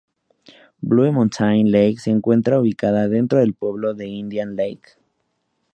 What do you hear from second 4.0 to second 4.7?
Indian